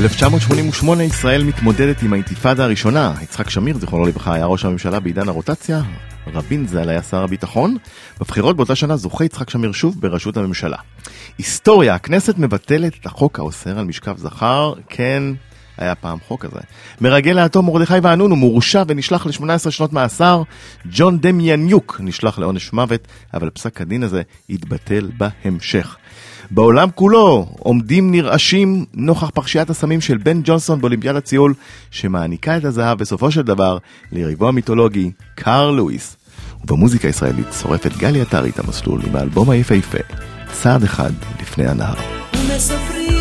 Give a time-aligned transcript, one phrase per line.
[0.00, 3.14] ב-1988 ישראל מתמודדת עם האינתיפאדה הראשונה.
[3.22, 5.82] יצחק שמיר, זיכרונו לברכה, היה ראש הממשלה בעידן הרוטציה.
[6.26, 7.76] רבין ז"ל היה שר הביטחון.
[8.20, 10.76] בבחירות באותה שנה זוכה יצחק שמיר שוב בראשות הממשלה.
[11.38, 14.72] היסטוריה, הכנסת מבטלת את החוק האוסר על משכב זכר.
[14.88, 15.22] כן,
[15.78, 16.60] היה פעם חוק כזה.
[17.00, 20.42] מרגל האטום מרדכי ואנון הוא מורשע ונשלח ל-18 שנות מאסר.
[20.86, 25.96] ג'ון דמיאניוק נשלח לעונש מוות, אבל פסק הדין הזה יתבטל בהמשך.
[26.50, 31.54] בעולם כולו עומדים נרעשים נוכח פרשיית הסמים של בן ג'ונסון באולימפיאדת ציול,
[31.90, 33.78] שמעניקה את הזהב בסופו של דבר
[34.12, 36.16] ליריבו המיתולוגי קארל לואיס.
[36.64, 39.98] ובמוזיקה הישראלית שורפת גלי עטרי את המסלול עם האלבום היפהפה,
[40.52, 41.94] צעד אחד לפני הנהר.
[42.34, 43.19] ומספרים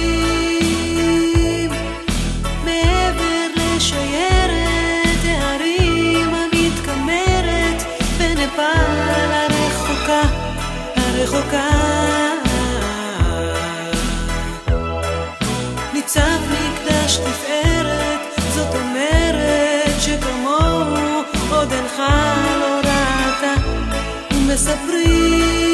[24.60, 25.70] ומספרים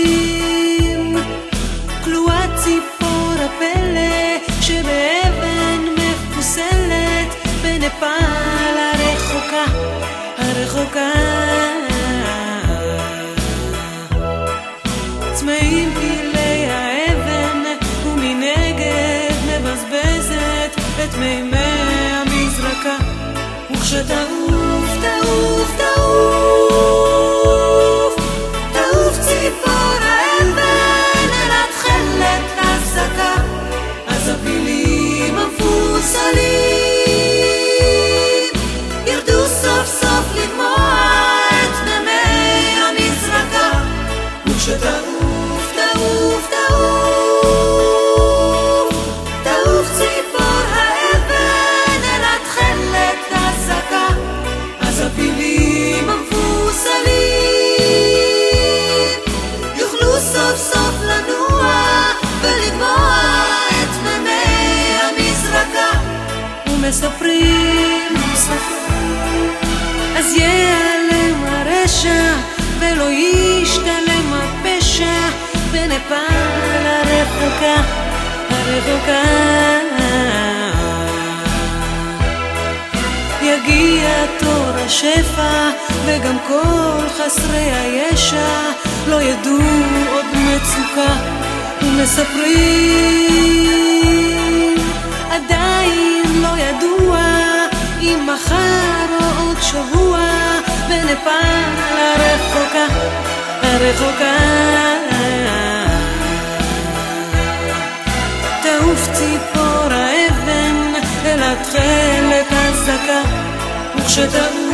[2.03, 9.65] כלואה ציפור הפלא שבאבן מפוסלת בנפאל הרחוקה,
[10.37, 11.11] הרחוקה.
[15.33, 17.63] צמאים פילי האבן
[18.05, 20.71] ומנגד מבזבזת
[21.03, 22.97] את מימי המזרקה
[23.71, 24.34] וכשתעוף,
[72.79, 75.29] ולא ישתלם הפשע.
[75.71, 77.81] בנפאל הרחוקה,
[78.49, 79.23] הרחוקה.
[83.41, 85.69] יגיע תור השפע
[86.05, 88.71] וגם כל חסרי הישע
[89.07, 89.59] לא ידעו
[90.13, 91.13] עוד מצוקה.
[91.81, 93.15] ומספרים
[95.29, 97.19] עדיין לא ידוע
[98.01, 100.19] אם מחר או עוד שבוע
[100.87, 102.85] בנפאל הרחוקה,
[103.61, 104.35] הרחוקה.
[108.63, 110.93] תעוף ציפור האבן
[111.25, 113.21] אל התכלת הזקה
[113.95, 114.64] וכשתעוף,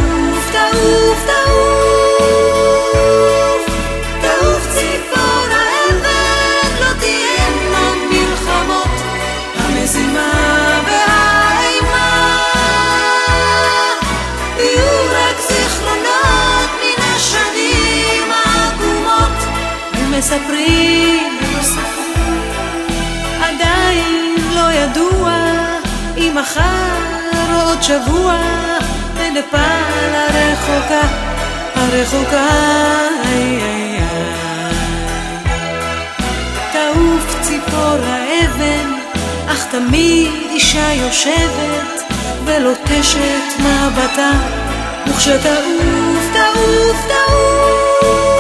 [27.82, 28.38] עוד שבוע
[29.18, 31.02] בנפאל הרחוקה,
[31.76, 32.48] הרחוקה.
[36.74, 38.94] תעוף ציפור האבן,
[39.48, 42.14] אך תמיד אישה יושבת
[42.46, 44.32] ולוטשת מבטה,
[45.08, 48.32] וכשתעוף, תעוף, תעוף,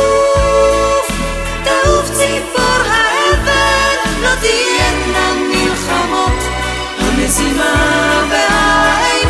[1.64, 2.82] תעוף ציפור
[4.22, 6.44] לא תהיינה מלחמות,
[7.00, 7.74] המזימה
[8.30, 9.21] והאימה,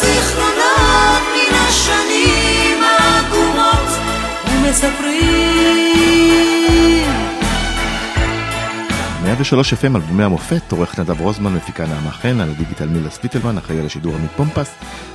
[0.00, 3.88] זיכרונות מן השנים העגומות,
[4.46, 5.42] ומספרים
[9.24, 13.80] 103 FM אלבומי המופת, עורך נדב רוזמן, מפיקה נעמה חן, על הדיגיטל מילה ספיטלמן, אחראי
[13.80, 14.74] על השידור עמית פומפס.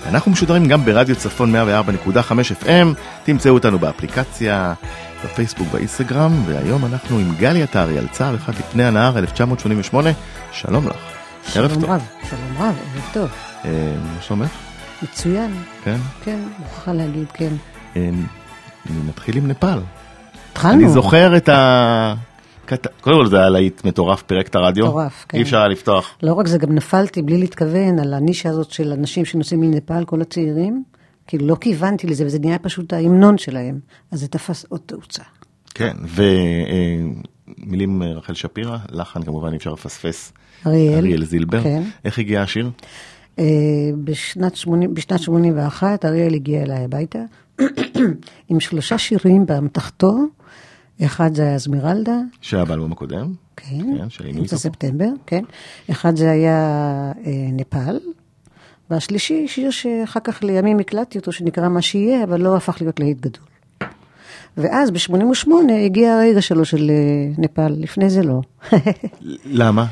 [0.09, 2.87] אנחנו משודרים גם ברדיו צפון 104.5 FM,
[3.23, 4.73] תמצאו אותנו באפליקציה,
[5.25, 10.09] בפייסבוק, באינסטגרם, והיום אנחנו עם גלי עטרי על צער אחד לפני הנהר 1988.
[10.51, 10.95] שלום לך.
[11.55, 11.85] ערב שלום.
[11.85, 13.29] רב, שלום רב, ערב טוב.
[13.65, 14.51] אה, מה שלומך?
[15.03, 15.51] מצוין,
[15.83, 15.97] כן.
[16.23, 17.53] כן, מוכרחה להגיד, כן.
[17.95, 18.09] אה,
[19.07, 19.79] נתחיל עם נפאל.
[20.51, 20.73] התחלנו.
[20.73, 22.13] אני זוכר את ה...
[23.01, 24.85] קודם כל זה היה להיט מטורף, פירק את הרדיו.
[24.85, 25.37] מטורף, כן.
[25.37, 26.17] אי אפשר היה לפתוח.
[26.23, 30.21] לא רק זה, גם נפלתי בלי להתכוון על הנישה הזאת של אנשים שנוסעים מנפאל, כל
[30.21, 30.83] הצעירים.
[31.27, 33.79] כאילו, לא כיוונתי לזה, וזה נהיה פשוט ההמנון שלהם.
[34.11, 35.23] אז זה תפס עוד תאוצה.
[35.73, 35.95] כן,
[37.57, 40.33] ומילים רחל שפירא, לחן כמובן אי אפשר לפספס.
[40.67, 40.97] אריאל.
[40.97, 41.63] אריאל זילבר.
[41.63, 41.83] כן.
[42.05, 42.71] איך הגיע השיר?
[43.39, 43.43] אה,
[44.03, 47.19] בשנת, 80, בשנת 81 אריאל הגיע אליי הביתה
[48.49, 50.13] עם שלושה שירים באמתחתו,
[51.05, 53.33] אחד זה היה אזמירלדה, שהיה באלבום הקודם.
[53.55, 53.79] כן,
[54.17, 54.57] כן, אמצע.
[54.57, 55.43] ספטמבר, כן,
[55.91, 56.57] אחד זה היה
[57.25, 57.99] אה, נפאל,
[58.89, 63.19] והשלישי שיר שאחר כך לימים הקלטתי אותו, שנקרא מה שיהיה, אבל לא הפך להיות להיט
[63.19, 63.43] גדול.
[64.57, 65.49] ואז ב-88
[65.85, 68.41] הגיע הרגע שלו של אה, נפאל, לפני זה לא.
[69.61, 69.85] למה?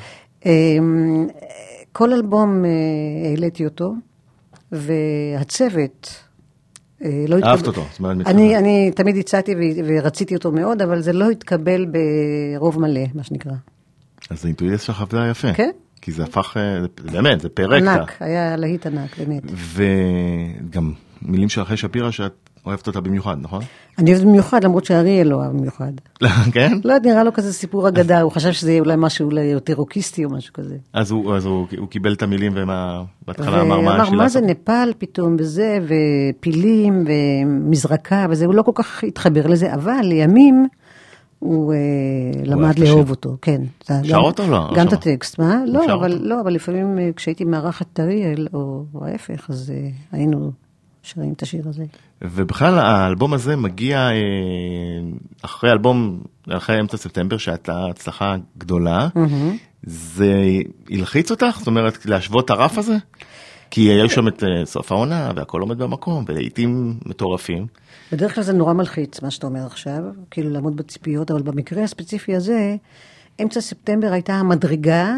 [1.98, 2.70] כל אלבום אה,
[3.30, 3.94] העליתי אותו,
[4.72, 6.24] והצוות
[7.04, 7.52] אה, לא התקבל...
[7.52, 8.58] אהבת אותו, זאת אומרת, אני, מתחבר.
[8.58, 9.56] אני תמיד הצעתי
[9.88, 13.52] ורציתי אותו מאוד, אבל זה לא התקבל ברוב מלא, מה שנקרא.
[14.30, 15.54] אז האינטואיציה שלך עבדה יפה.
[15.54, 15.70] כן.
[16.02, 17.82] כי זה הפך, אה, באמת, זה פירק.
[17.82, 19.44] ענק, היה להיט ענק, באמת.
[19.56, 23.62] וגם מילים של רחל שפירא שאת אוהבת אותה במיוחד, נכון?
[23.98, 25.92] אני אוהבת במיוחד, למרות שאריאל לא אוהב במיוחד.
[26.54, 26.78] כן?
[26.84, 30.26] לא נראה לו כזה סיפור אגדה, הוא חשב שזה יהיה אולי משהו אולי יותר רוקיסטי
[30.26, 30.76] או משהו כזה.
[30.94, 34.42] אז הוא, אז הוא, הוא קיבל את המילים ומה, בהתחלה אמר מה לי מה זה.
[34.42, 40.68] נפאל פתאום, וזה, ופילים, ומזרקה, וזה, הוא לא כל כך התחבר לזה, אבל לימים
[41.40, 41.78] הוא אה,
[42.44, 43.10] למד לאהוב.
[43.10, 43.62] אותו, כן.
[44.04, 44.70] שר אותו או לא?
[44.76, 44.94] גם לא את.
[44.94, 45.62] הטקסט, מה?
[45.66, 46.20] לא, אבל.
[46.22, 50.52] לא, אבל לפעמים אה, כשהייתי מארחת את אריאל, או או ההפך, אז אה, היינו
[51.06, 51.84] שרים את השיר הזה.
[52.22, 54.14] ובכלל האלבום הזה מגיע אה,
[55.42, 59.08] אחרי אלבום, אחרי אמצע ספטמבר שהייתה הצלחה גדולה.
[59.84, 60.34] זה
[60.90, 61.56] הלחיץ אותך?
[61.58, 62.96] זאת אומרת להשוות את הרף הזה?
[63.72, 67.68] כי היו שם את אה, סוף העונה והכל עומד במקום ולעיתים מטורפים.
[68.12, 72.36] בדרך כלל זה נורא מלחיץ, מה שאתה אומר עכשיו, כאילו לעמוד בציפיות, אבל במקרה הספציפי
[72.36, 72.76] הזה,
[73.42, 75.14] אמצע ספטמבר הייתה המדרגה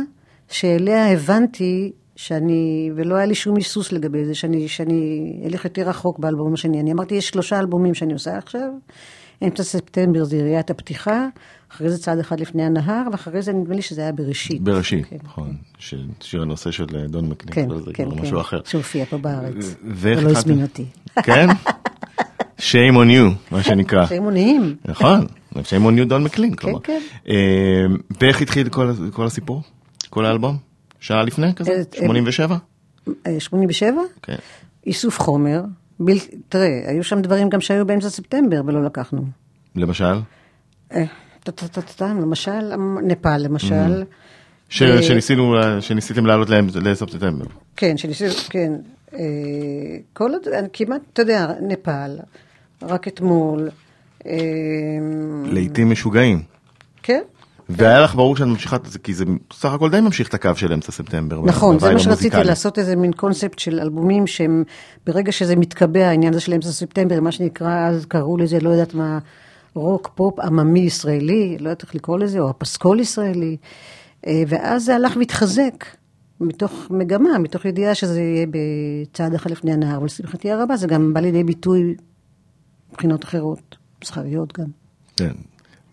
[0.49, 5.01] שאליה הבנתי שאני, ולא היה לי שום היסוס לגבי זה, שאני, שאני
[5.45, 6.79] אלך יותר רחוק באלבום השני.
[6.81, 8.69] אני אמרתי, יש שלושה אלבומים שאני עושה עכשיו,
[9.43, 11.27] אמצע ספטמבר זה יריית הפתיחה,
[11.71, 14.61] אחרי זה צעד אחד לפני הנהר, ואחרי זה נדמה לי שזה היה בראשית.
[14.61, 15.17] בראשית, כן.
[15.23, 18.59] נכון, ש- שיר הנושא של אה, דון מקנין, כן, זה כן, כן, משהו אחר.
[18.65, 20.29] שהופיע פה בארץ, ולא?
[20.29, 20.85] הזמין אותי.
[21.23, 21.47] כן?
[22.57, 24.05] shame on you, מה שנקרא.
[24.09, 24.75] שהם עוניים.
[24.85, 26.79] נכון, shame on you דון מקלין, כלומר.
[26.79, 27.01] כן.
[27.29, 27.35] אה,
[28.21, 28.69] ואיך התחיל
[29.11, 29.61] כל הסיפור?
[30.09, 30.57] כל האלבום?
[30.99, 31.71] שעה לפני כזה?
[31.71, 32.57] אה, אה, 87?
[33.27, 34.01] אה, 87?
[34.21, 34.35] כן.
[34.85, 35.61] איסוף חומר,
[35.99, 36.17] בל...
[36.49, 39.21] תראה, היו שם דברים גם שהיו באמצע ספטמבר ולא לקחנו.
[39.75, 40.13] למשל?
[40.93, 41.03] אה,
[42.21, 44.03] למשל, נפאל למשל.
[44.69, 47.45] ש- אה, שניסינו, שניסיתם לעלות להם לסוף ספטמבר.
[47.75, 48.73] כן, שניסינו, כן.
[49.13, 49.19] אה,
[50.13, 50.41] כל עוד,
[50.73, 52.19] כמעט, אתה יודע, נפאל,
[52.81, 53.69] רק אתמול.
[54.25, 54.33] אה,
[55.45, 56.41] לעיתים משוגעים.
[57.03, 57.21] כן,
[57.69, 60.49] והיה לך ברור שאת ממשיכה את זה, כי זה בסך הכל די ממשיך את הקו
[60.55, 61.41] של אמצע ספטמבר.
[61.45, 62.43] נכון, זה מה שרציתי המוזיקלי.
[62.43, 64.63] לעשות איזה מין קונספט של אלבומים שהם,
[65.05, 68.93] ברגע שזה מתקבע, העניין הזה של אמצע ספטמבר, מה שנקרא, אז קראו לזה, לא יודעת
[68.93, 69.19] מה,
[69.73, 73.57] רוק, פופ, עממי ישראלי, לא יודעת איך לקרוא לזה, או הפסקול ישראלי,
[74.27, 75.85] אה, ואז זה הלך והתחזק,
[76.41, 81.19] מתוך מגמה, מתוך ידיעה שזה יהיה בצעד אחד לפני הנהר, ולשמחתי הרבה זה גם בא
[81.19, 81.95] לידי ביטוי
[82.91, 84.67] מבחינות אחרות, מסחריות גם.
[85.15, 85.31] כן.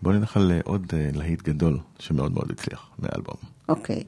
[0.05, 3.35] בוא נלך על אה, עוד אה, להיט גדול שמאוד מאוד הצליח מהאלבום.
[3.69, 4.03] אוקיי.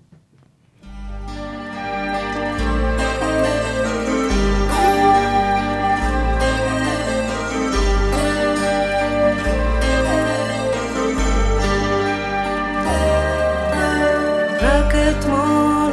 [15.19, 15.91] אתמול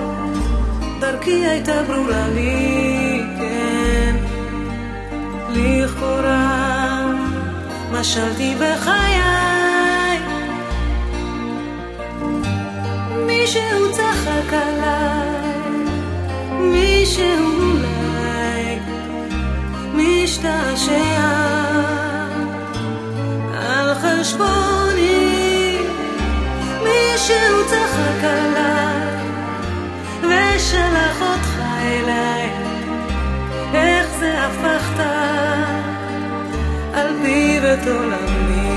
[1.00, 4.16] דרכי הייתה ברורה לי, כן,
[5.50, 7.12] לכאורה
[7.92, 9.13] משלתי בחיי.
[13.44, 15.28] מישהו צחק עליי,
[16.60, 18.78] מישהו אולי
[19.94, 21.20] משתעשע
[23.54, 25.78] על חשבוני.
[26.82, 29.16] מישהו צחק עליי
[30.22, 32.50] ושלח אותך אליי
[33.74, 35.00] איך זה הפכת
[36.94, 38.73] על פיו את עולמי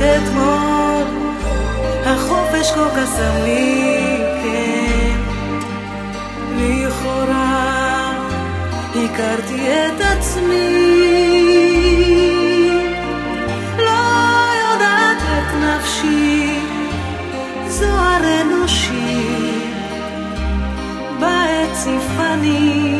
[0.00, 1.04] אתמול.
[2.04, 5.20] החופש כה קסם לי, כן.
[6.56, 8.12] לכאורה
[8.90, 11.10] הכרתי את עצמי.
[13.78, 14.00] לא
[14.62, 16.58] יודעת את נפשי
[17.68, 19.20] זוהר אנושי.
[21.20, 22.99] בעת ציפני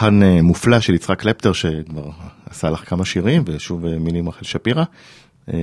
[0.00, 2.10] לחן אה, מופלא של יצחק קלפטר שכבר
[2.50, 4.84] עשה לך כמה שירים ושוב אה, מילים רחל שפירא.
[5.48, 5.54] אה,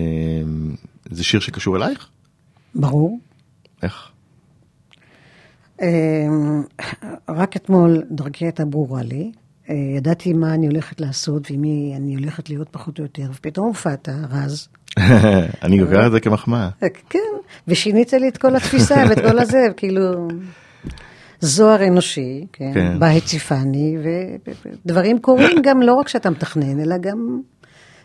[1.09, 2.07] זה שיר שקשור אלייך?
[2.75, 3.19] ברור.
[3.83, 4.11] איך?
[5.81, 6.63] אמ,
[7.29, 9.31] רק אתמול דרכי הייתה ברורה לי.
[9.69, 13.67] אה, ידעתי מה אני הולכת לעשות ועם מי אני הולכת להיות פחות או יותר, ופתאום
[13.67, 14.67] הופעת, רז.
[15.63, 16.69] אני לוקח את זה כמחמאה.
[16.83, 17.19] אה, כן,
[17.67, 20.27] ושינית לי את כל התפיסה ואת כל הזה, כאילו...
[21.41, 22.99] זוהר אנושי, כן, כן.
[22.99, 23.97] בה הציפני,
[24.85, 27.39] ודברים קורים גם לא רק שאתה מתכנן, אלא גם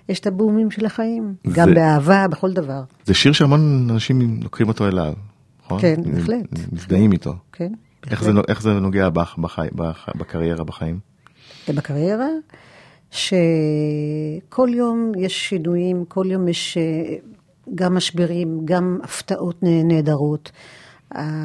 [0.09, 4.69] יש את הבומים של החיים, גם זה- באהבה, בכל דבר, זה שיר שהמון אנשים לוקחים
[4.69, 5.13] אותו אליו,
[5.65, 5.81] נכון?
[5.81, 6.45] כן, בהחלט.
[6.73, 7.35] מזדהים איתו.
[7.53, 7.73] כן.
[8.11, 10.99] איך זה, איך זה נוגע בך בחי, בח, בקריירה בחיים?
[11.69, 12.27] בקריירה,
[13.11, 17.15] שכל יום יש שינויים, כל יום יש אה,
[17.75, 20.51] גם משברים, גם הפתעות נה- נהדרות.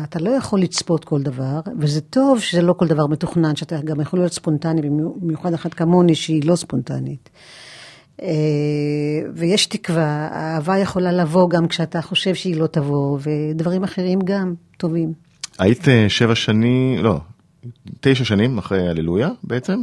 [0.03, 4.01] אתה לא יכול לצפות כל דבר, וזה טוב שזה לא כל דבר מתוכנן, שאתה גם
[4.01, 4.81] יכול להיות ספונטני,
[5.21, 7.29] במיוחד אחת כמוני שהיא לא ספונטנית.
[8.21, 8.27] אה,
[9.35, 15.13] ויש תקווה, האהבה יכולה לבוא גם כשאתה חושב שהיא לא תבוא, ודברים אחרים גם טובים.
[15.59, 17.19] היית אה, שבע שנים, לא,
[18.01, 19.81] תשע שנים אחרי הללויה בעצם.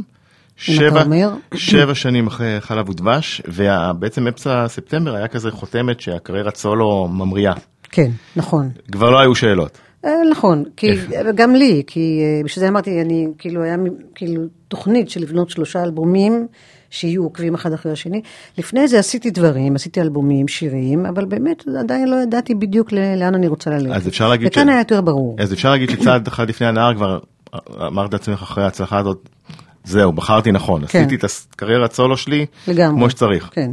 [0.57, 1.03] שבע.
[1.55, 7.53] שבע שנים אחרי חלב ודבש, ובעצם אמצע ספטמבר היה כזה חותמת שהקריירת סולו ממריאה.
[7.95, 8.69] כן, נכון.
[8.91, 9.77] כבר לא היו שאלות.
[10.05, 10.87] אה, נכון, כי
[11.35, 13.75] גם לי, כי אה, בשביל זה אמרתי, אני, כאילו, היה
[14.15, 16.47] כאילו תוכנית של לבנות שלושה אלבומים
[16.89, 18.21] שיהיו עוקבים אחד אחרי השני.
[18.57, 23.47] לפני זה עשיתי דברים, עשיתי אלבומים, שירים, אבל באמת עדיין לא ידעתי בדיוק לאן אני
[23.47, 23.95] רוצה ללכת.
[23.95, 25.35] אז אפשר להגיד וכאן ש- היה יותר ברור.
[25.39, 27.19] אז אפשר להגיד שצעד אחד לפני הנהר כבר
[27.87, 29.29] אמרת לעצמך אחרי ההצלחה הזאת,
[29.83, 30.99] זהו, בחרתי נכון, כן.
[30.99, 32.97] עשיתי את הקריירת סולו שלי לגמרי.
[32.99, 33.71] כמו שצריך, כן,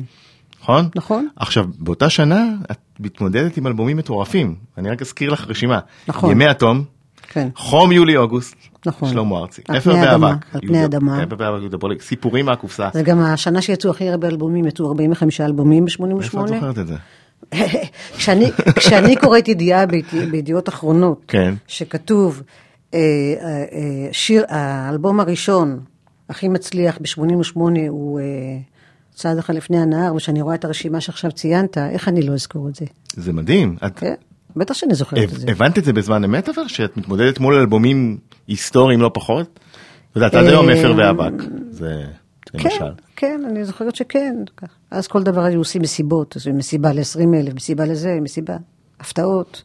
[0.62, 0.88] נכון?
[0.97, 1.28] נכון.
[1.37, 5.78] עכשיו, באותה שנה את מתמודדת עם אלבומים מטורפים, אני רק אזכיר לך רשימה.
[6.09, 6.31] נכון.
[6.31, 6.85] ימי התום,
[7.28, 7.49] כן.
[7.57, 8.54] חום יולי-אוגוסט,
[8.87, 9.09] נכון.
[9.11, 11.23] שלמה ארצי, אפר ואבק, על פני האדמה.
[11.23, 12.88] אפר ואבק, יהודה בולק, סיפורים מהקופסה.
[12.92, 16.11] זה גם השנה שיצאו הכי הרבה אלבומים, יצאו 45 אלבומים איפה את
[16.50, 16.54] ב-88.
[16.54, 16.97] זוכרת את זה?
[18.16, 21.54] כשאני, כשאני קוראת ידיעה בידי- בידיעות אחרונות, כן.
[21.66, 22.42] שכתוב,
[22.95, 25.81] אה, אה, אה, שיר, האלבום הראשון,
[26.28, 28.25] הכי מצליח ב-88, הוא אה,
[29.23, 32.75] צעד אחד לפני הנהר, וכשאני רואה את הרשימה שעכשיו ציינת, איך אני לא אזכור את
[32.75, 32.85] זה?
[33.17, 33.76] זה מדהים.
[33.87, 34.14] את כן,
[34.57, 35.47] בטח שאני זוכרת את זה.
[35.50, 36.69] הבנת את זה בזמן אמת אבל?
[36.69, 39.59] שאת מתמודדת מול אלבומים היסטוריים לא פחות?
[40.11, 41.33] את יודעת, עד היום אפר ואבק.
[41.71, 42.05] זה
[42.43, 42.93] כן, למשל.
[43.17, 44.37] כן, אני זוכרת שכן.
[44.91, 48.57] אז כל דבר היו עושים מסיבות, אז מסיבה ל-20 אלף, מסיבה לזה, מסיבה,
[49.00, 49.62] הפתעות.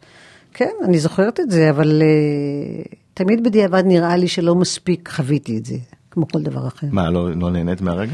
[0.54, 5.66] כן, אני זוכרת את זה, אבל uh, תמיד בדיעבד נראה לי שלא מספיק חוויתי את
[5.66, 5.76] זה,
[6.12, 6.88] כמו כל דבר אחר.
[6.92, 8.14] מה, לא לא נהנית מהרגע?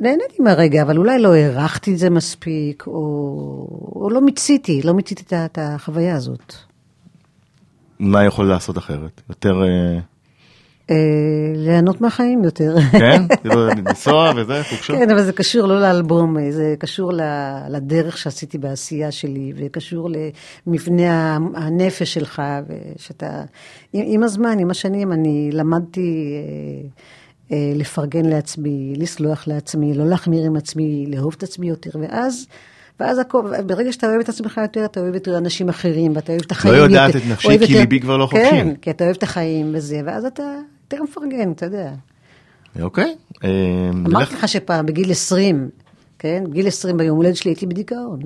[0.00, 2.92] נהניתי מהרגע, אבל אולי לא הערכתי את זה מספיק, או,
[3.96, 6.54] או לא מיציתי, לא מיציתי את את החוויה הזאת.
[7.98, 9.20] מה יכול לעשות אחרת?
[9.28, 9.98] יותר, אה,
[10.90, 12.74] אה, ליהנות מהחיים יותר.
[12.92, 13.22] כן?
[13.42, 14.96] כאילו, לנסוע וזה, חופשות?
[14.96, 17.12] כן, אבל זה קשור לא לאלבום, זה קשור
[17.68, 20.10] לדרך שעשיתי בעשייה שלי, וקשור
[20.66, 23.42] למבנה הנפש שלך, ושאתה...
[23.92, 26.42] עם, עם הזמן, עם השנים, אני למדתי אה,
[26.82, 26.88] אה,
[27.50, 32.46] לפרגן לעצמי, לסלוח לעצמי, לא להחמיר עם עצמי, לאהוב את עצמי יותר, ואז...
[33.00, 36.42] ואז הכל, ברגע שאתה אוהב את עצמך יותר, אתה אוהב יותר אנשים אחרים, ואתה אוהב
[36.46, 36.84] את החיים יותר.
[36.86, 38.74] יודעת את נפשי, כי יותר- ליבי כבר לא כן, חופשי.
[38.82, 40.42] כי אתה אוהב את החיים וזה, ואז אתה
[40.92, 41.90] יותר מפרגן, אתה יודע.
[42.82, 43.14] אוקיי.
[43.44, 43.48] אה,
[44.06, 45.68] אמרתי לך שפעם, בגיל 20,
[46.18, 46.44] כן?
[46.50, 48.18] בגיל 20 ביום הולדת שלי הייתי בדיכאון.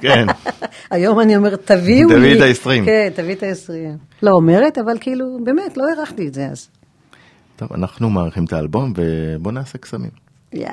[0.00, 0.26] כן.
[0.90, 2.14] היום אני אומרת, תביאו לי.
[2.14, 2.84] תביאי את ה-20.
[2.84, 3.72] כן, תביאי את ה-20.
[4.22, 6.68] לא אומרת, אבל כאילו, באמת, לא הערכתי את זה אז.
[7.58, 10.10] טוב, אנחנו מארחים את האלבום ובוא נעשה קסמים.
[10.52, 10.68] יא.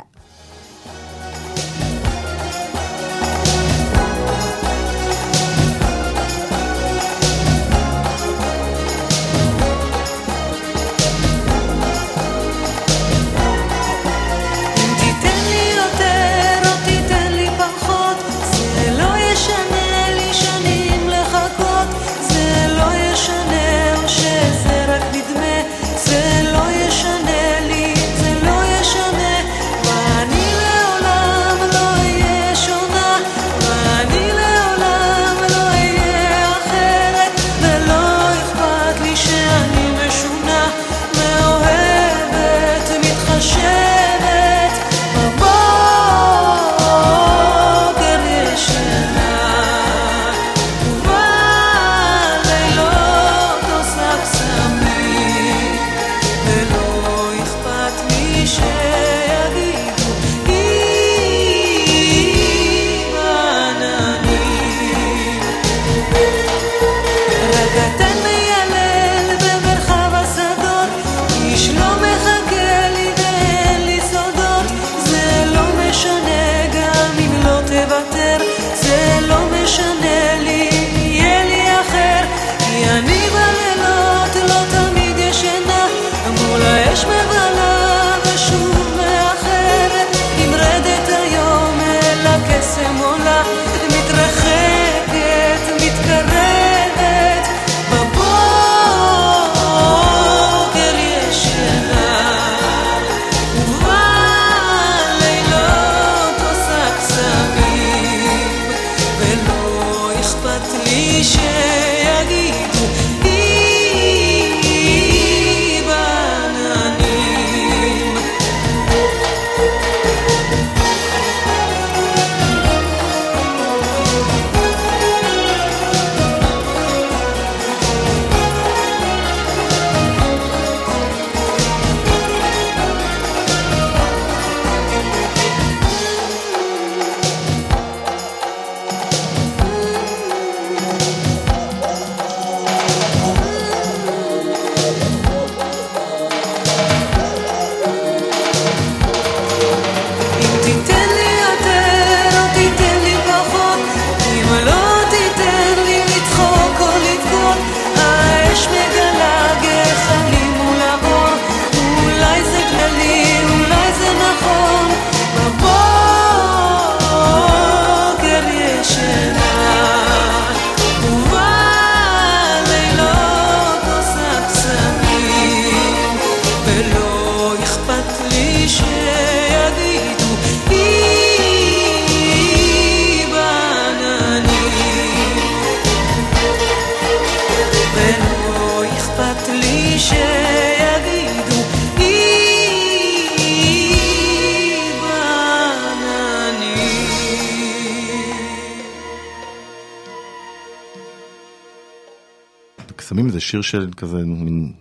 [203.55, 204.73] שיר של כזה מין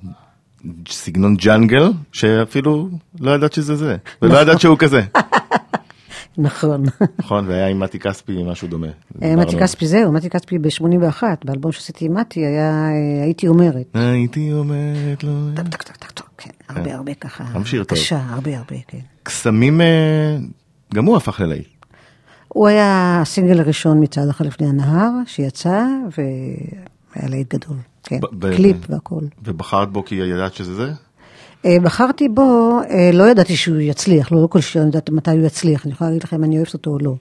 [0.89, 2.89] סגנון ג'אנגל, שאפילו
[3.21, 5.03] לא ידעת שזה זה, ולא ידעת שהוא כזה.
[6.39, 6.85] נכון.
[7.19, 8.87] נכון, והיה עם מתי כספי משהו דומה.
[9.23, 13.87] אה, מתי כספי זהו, מתי כספי ב-81, באלבום שעשיתי עם מתי היה אה, הייתי אומרת.
[13.95, 15.31] הייתי אומרת לו...
[15.55, 17.45] טק טק טק טק טק, כן, הרבה הרבה ככה.
[17.55, 17.99] גם שיר טוב.
[17.99, 18.99] קשה, הרבה הרבה, כן.
[19.23, 20.37] קסמים, אה,
[20.95, 21.69] גם הוא הפך ללהיט.
[22.49, 25.85] הוא היה הסינגל הראשון מצעד אחד לפני הנהר, שיצא,
[26.17, 27.77] והיה להיט גדול.
[28.05, 29.21] כן, ב- קליפ והכל.
[29.45, 30.93] ובחרת בו כי ידעת שזה זה?
[31.65, 35.47] אה, בחרתי בו, אה, לא ידעתי שהוא יצליח, לא כל שיר אני יודעת מתי הוא
[35.47, 37.15] יצליח, אני יכולה להגיד לכם אם אני אוהבת אותו או לא.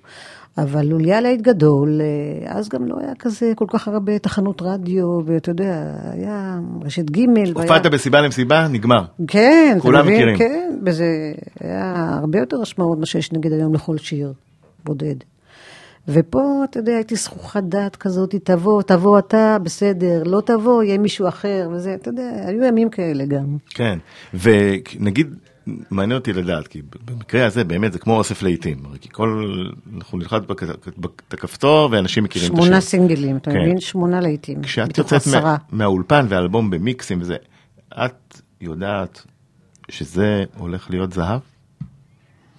[0.57, 4.61] אבל הוא נהיה להיט גדול, אה, אז גם לא היה כזה כל כך הרבה תחנות
[4.61, 7.53] רדיו, ואתה יודע, היה רשת ג' והיה...
[7.55, 9.03] הופעת במסיבה למסיבה, נגמר.
[9.27, 10.15] כן, אתה כולם מבין?
[10.15, 10.37] מכירים.
[10.37, 11.05] כן, וזה
[11.59, 14.33] היה הרבה יותר משמעות מה שיש נגיד היום לכל שיר
[14.85, 15.15] בודד.
[16.07, 21.27] ופה, אתה יודע, הייתי זכוכת דעת כזאת, תבוא, תבוא אתה, בסדר, לא תבוא, יהיה מישהו
[21.27, 23.57] אחר, וזה, אתה יודע, היו ימים כאלה גם.
[23.69, 23.99] כן,
[24.33, 25.33] ונגיד,
[25.91, 29.55] מעניין אותי לדעת, כי במקרה הזה באמת זה כמו אוסף להיטים, כי כל,
[29.97, 30.41] אנחנו נלחץ
[31.27, 32.63] את הכפתור ואנשים מכירים את השיר.
[32.65, 33.61] שמונה סינגלים, אתה כן.
[33.61, 33.79] מבין?
[33.79, 34.61] שמונה להיטים.
[34.61, 35.55] כשאת יוצאת מה.
[35.71, 37.35] מהאולפן והאלבום במיקסים וזה,
[37.93, 39.25] את יודעת
[39.89, 41.39] שזה הולך להיות זהב?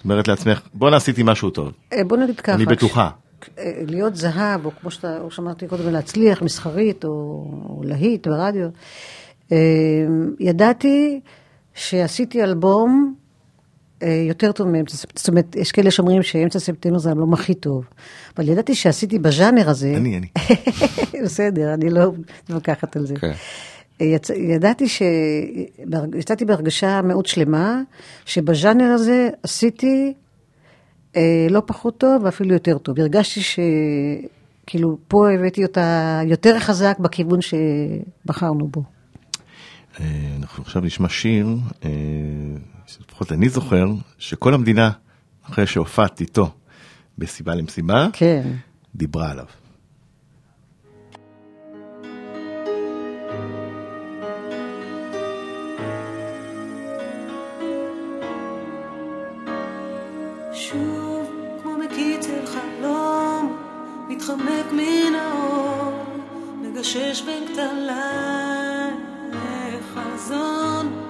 [0.05, 2.55] אומרת לעצמך, בואנה עשיתי משהו טוב, אה, בוא נגיד ככה.
[2.55, 3.11] אני בטוחה.
[3.59, 7.11] אה, להיות זהב, או כמו שאתה, או שאמרתי קודם, להצליח מסחרית, או,
[7.69, 8.69] או להיט ברדיו,
[9.53, 9.59] אה,
[10.41, 11.21] ידעתי
[11.75, 13.15] שעשיתי אלבום
[14.03, 17.55] אה, יותר טוב מאמצע ספטמבר, זאת אומרת, יש כאלה שאומרים שאמצע ספטמבר זה האלבום הכי
[17.55, 17.85] טוב,
[18.37, 20.27] אבל ידעתי שעשיתי בז'אנר הזה, אני, אני.
[21.25, 23.15] בסדר, אני לא מתווכחת על זה.
[23.15, 23.33] כן.
[24.01, 24.31] יצ...
[24.31, 25.03] ידעתי ש...
[26.15, 27.83] יצאתי בהרגשה מאוד שלמה,
[28.25, 30.15] שבז'אנר הזה עשיתי
[31.17, 33.01] אה, לא פחות טוב ואפילו יותר טוב.
[33.01, 38.83] הרגשתי שכאילו פה הבאתי אותה יותר חזק בכיוון שבחרנו בו.
[40.01, 40.07] אה,
[40.39, 41.49] אנחנו עכשיו נשמע שיר,
[41.85, 41.91] אה,
[42.87, 43.87] שלפחות אני זוכר,
[44.19, 44.91] שכל המדינה,
[45.51, 46.51] אחרי שהופעת איתו
[47.19, 48.43] בסיבה למסיבה, כן.
[48.95, 49.47] דיברה עליו.
[64.25, 65.93] מתחמק מן האור,
[66.61, 68.91] מגשש בין כתליי
[69.73, 71.03] לחזון,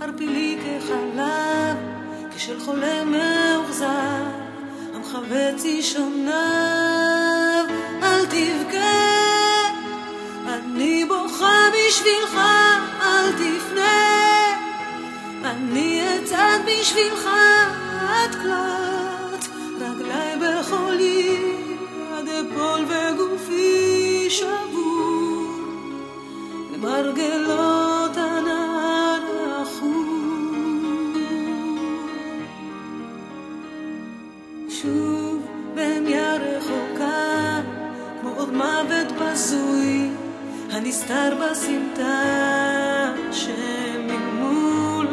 [0.00, 1.76] ערפילי כחלב,
[2.36, 4.24] כשל חולה מאוכזב,
[4.94, 6.34] המחבץ אישוניו,
[8.02, 9.68] אל תבכה,
[10.48, 12.38] אני בוכה בשבילך,
[13.02, 14.22] אל תפנה.
[15.44, 17.28] אני אצעד בשבילך
[18.08, 18.91] עד כלות,
[26.82, 28.16] מרגלות
[29.62, 30.22] החום.
[34.68, 37.60] שוב בהמיה רחוקה,
[38.20, 40.08] כמו עוד מוות בזוי,
[40.70, 42.22] הנסתר בסמטה,
[43.32, 45.06] שממול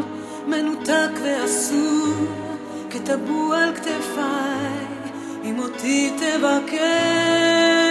[0.47, 2.13] מנותק ואסור,
[2.89, 4.85] כטבוע על כתפיי,
[5.43, 7.88] אם אותי תבקר,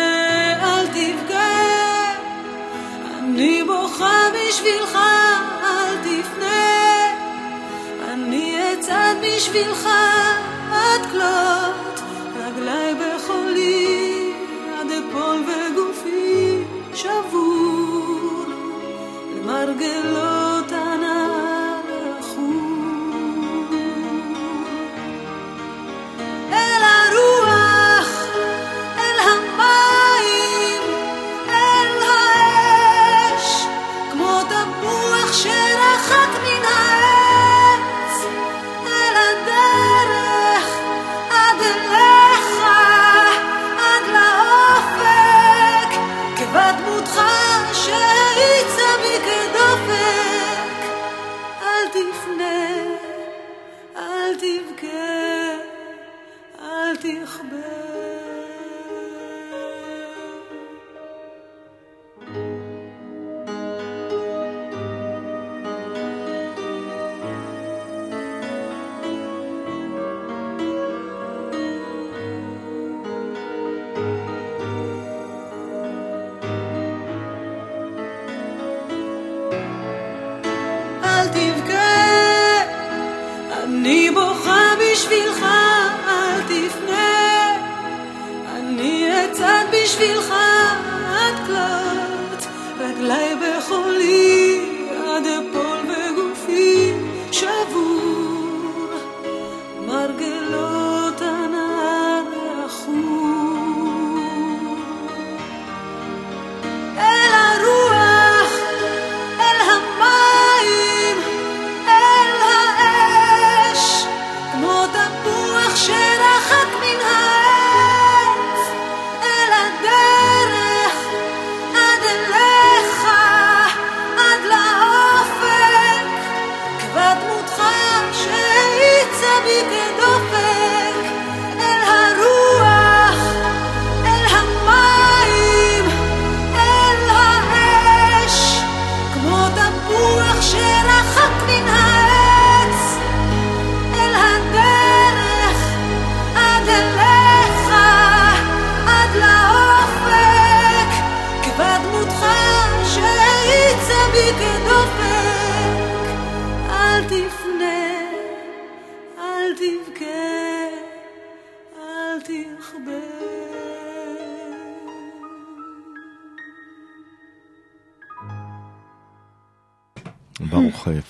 [3.38, 4.98] אני בוכה בשבילך,
[5.62, 7.06] אל תפנה.
[8.12, 9.88] אני אצעד בשבילך
[10.72, 11.87] עד כלות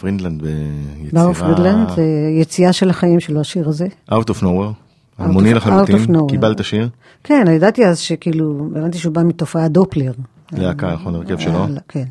[0.01, 2.03] פרינדלנד ברוך ביצירה פרידלנד, זה
[2.41, 3.87] יציאה של החיים שלו, השיר הזה.
[4.11, 5.97] Out of Nowhere, אלמוני of- לחלוטין.
[6.29, 6.89] קיבלת שיר,
[7.25, 10.13] כן, אני ידעתי אז שכאילו, הבנתי שהוא בא מתופעת דופלר.
[10.53, 11.59] להקה, נכון, הרכב שלו.
[11.59, 12.05] אה, כן.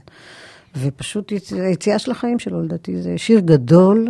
[0.77, 4.07] ופשוט יצ- היציאה של החיים שלו, לדעתי, זה שיר גדול,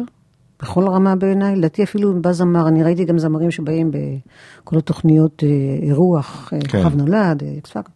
[0.62, 3.92] בכל רמה בעיניי, לדעתי אפילו בא זמר, אני ראיתי גם זמרים שבאים
[4.64, 5.50] בכל התוכניות אה,
[5.88, 6.84] אירוח, אה, כן.
[6.84, 7.90] כוכב נולד, אה, אקס פאק.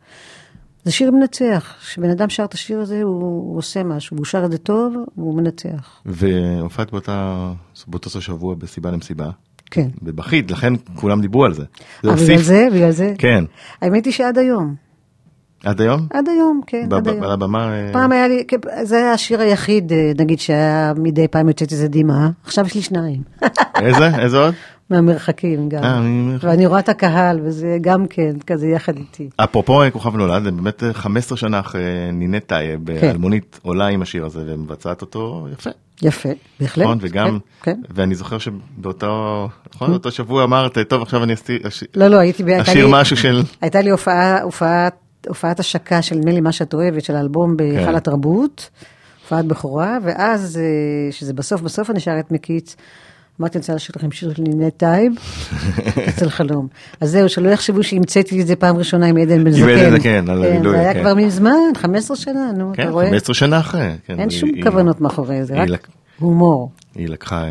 [0.83, 4.45] זה שיר מנצח, כשבן אדם שר את השיר הזה, הוא, הוא עושה משהו, הוא שר
[4.45, 6.01] את זה טוב, הוא מנצח.
[6.05, 7.51] והופעת באותה,
[7.87, 9.29] באותו שבוע בסיבה למסיבה,
[9.71, 9.87] כן.
[10.01, 11.63] בבכית, לכן כולם דיברו על זה.
[12.03, 12.67] זה אה, בגלל הוסיף, זה?
[12.73, 13.13] בגלל זה?
[13.17, 13.43] כן,
[13.81, 14.75] האמת היא שעד היום.
[15.65, 16.07] עד היום?
[16.13, 17.23] עד היום, כן, ב- עד ב- היום.
[17.23, 21.27] על הבמה, אה, פעם היה לי, כן, זה היה השיר היחיד, אה, נגיד, שהיה מדי
[21.27, 23.21] פעם יוצאת איזה דמעה, עכשיו יש לי שניים.
[23.81, 24.17] איזה?
[24.19, 24.53] איזה עוד?
[24.91, 25.83] מהמרחקים גם.
[25.83, 26.43] אה, ממרחק.
[26.47, 29.29] ואני רואה את הקהל, וזה גם כן, כזה יחד איתי.
[29.37, 31.81] אפרופו אה, כוכב נולד, זה באמת אה, 15 שנה אחרי
[32.13, 33.09] נינת טייב, כן.
[33.09, 35.69] אלמונית עולה עם השיר הזה ומבצעת אותו יפה.
[36.01, 36.83] יפה, בהחלט.
[36.85, 37.81] נכון, וגם, כן, כן.
[37.95, 42.43] ואני זוכר שבאותו, נכון, באותו שבוע אמרת, טוב עכשיו אני אסתיר, אש- לא, לא, הייתי...
[42.61, 44.95] אשיר לי- משהו של, הייתה לי הופעה, הופעת,
[45.27, 47.95] הופעת השקה של נדמה לי מה שאת אוהבת, של האלבום בהיכל כן.
[47.95, 48.69] התרבות,
[49.23, 50.63] הופעת בכורה, ואז, אה,
[51.11, 52.75] שזה בסוף, בסוף אני שרת מקיץ,
[53.39, 55.13] אמרתי, אני רוצה לשיר לכם שיר של נינת טייב,
[56.09, 56.67] אצל חלום.
[57.01, 59.69] אז זהו, שלא יחשבו שהמצאתי את זה פעם ראשונה עם עדן בן עם זקן.
[59.69, 61.01] עדן זקן, על כן, הגילוי, זה היה כן.
[61.01, 63.05] כבר מזמן, 15 שנה, נו, כן, אתה רואה?
[63.05, 63.91] 15 שנה אחרי.
[64.05, 65.87] כן, אין שום כוונות מאחורי זה, רק
[66.19, 66.71] הומור.
[66.95, 67.45] היא לקחה,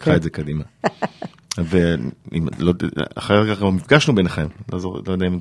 [0.00, 0.14] כן.
[0.14, 0.64] את זה קדימה.
[1.58, 5.38] ואחרי כך גם נפגשנו ביניכם, לא לא יודע אם?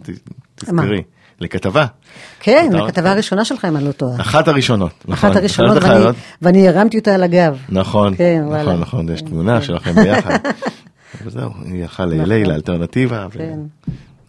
[0.56, 1.04] תזכרי.
[1.42, 1.86] לכתבה.
[2.40, 4.22] כן, הכתבה הראשונה שלך, אם אני לא טועה.
[4.22, 4.92] אחת הראשונות.
[5.08, 5.14] נכון.
[5.14, 6.06] אחת הראשונות, ואני-.
[6.42, 7.58] ואני הרמתי אותה על הגב.
[7.70, 8.64] נכון, כן, וואלה.
[8.64, 10.38] נכון, נכון, יש תמונה שלכם ביחד.
[11.26, 13.60] וזהו, היא הלכה ל-LA, לאלטרנטיבה, כן.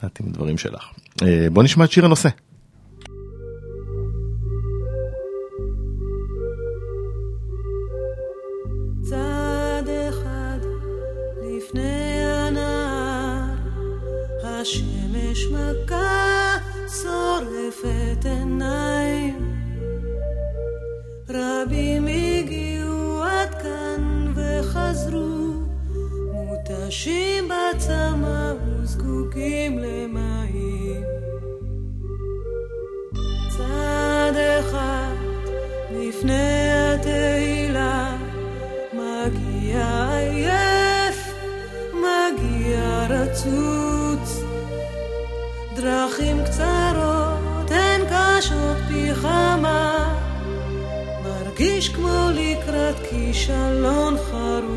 [0.02, 0.88] ונתתי עם דברים שלך.
[1.22, 2.28] אה, בוא נשמע את שיר הנושא.
[11.68, 13.54] לפני הנהר,
[14.42, 16.37] השמש מכה
[17.02, 19.54] שורפת עיניים.
[21.28, 25.52] רבים הגיעו עד כאן וחזרו,
[26.32, 31.02] מותשים בצמא וזקוקים למים.
[33.48, 35.14] צד אחד
[35.90, 38.16] לפני התהילה
[38.92, 41.34] מגיע עייף,
[41.94, 44.48] מגיע רצוץ.
[45.80, 46.87] דרכים קצרות
[48.38, 49.10] הן קשות פי
[51.22, 54.67] מרגיש כמו לקראת כישלון חרוץ.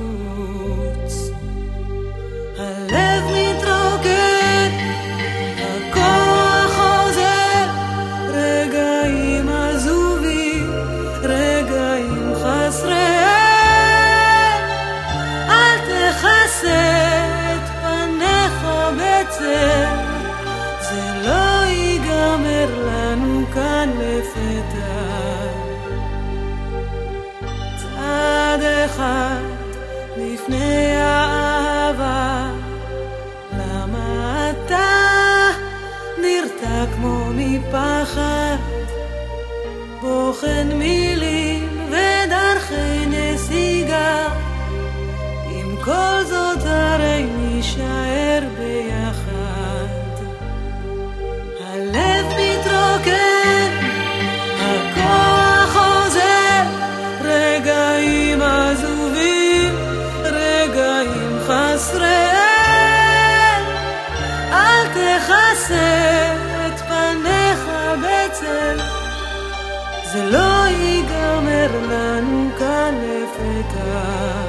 [70.11, 74.41] זה לא ייגמר לנו כאן לפתע.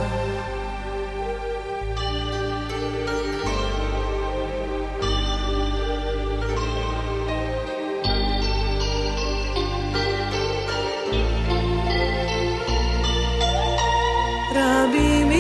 [14.54, 15.32] רבים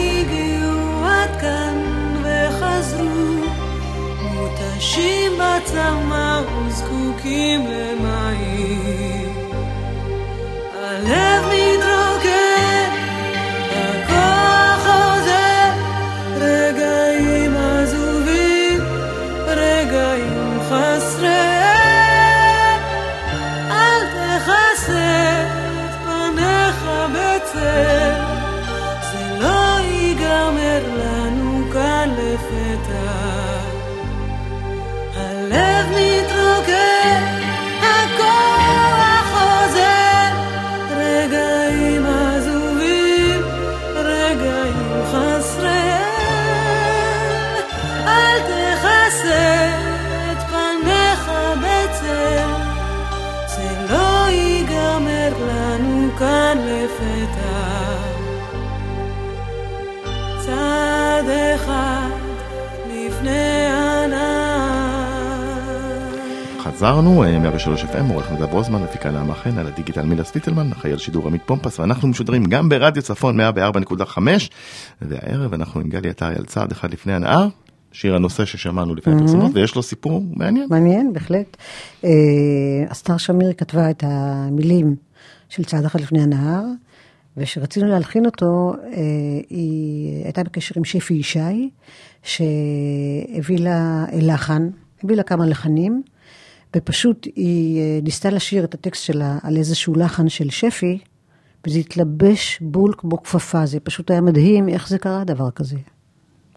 [6.66, 8.11] וזקוקים למים.
[66.82, 70.92] חזרנו, אה, 103 FM, עורך נדב רוזמן, מפיקה נעמה חן, על הדיגיטל מילה סוויטלמן, אחראי
[70.92, 74.18] על שידור עמית פומפס, ואנחנו משודרים גם ברדיו צפון 104.5,
[75.02, 77.48] והערב אנחנו עם גלי עטרי על צעד אחד לפני הנהר,
[77.92, 80.66] שיר הנושא ששמענו לפני הפרסומות, ויש לו סיפור מעניין.
[80.70, 81.56] מעניין, בהחלט.
[82.04, 82.10] אה,
[82.88, 84.96] אסתר שמיר כתבה את המילים
[85.48, 86.62] של צעד אחד לפני הנהר,
[87.36, 89.00] וכשרצינו להלחין אותו, אה,
[89.50, 91.70] היא הייתה בקשר עם שפי ישי,
[92.22, 94.68] שהביא לה לחן,
[95.04, 96.02] הביא לה כמה לחנים,
[96.76, 100.98] ופשוט היא אה, ניסתה לשיר את הטקסט שלה על איזשהו לחן של שפי,
[101.66, 105.76] וזה התלבש בול כמו כפפה, זה פשוט היה מדהים איך זה קרה דבר כזה.